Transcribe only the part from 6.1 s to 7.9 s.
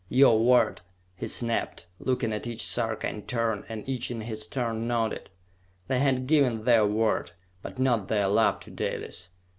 given their word, but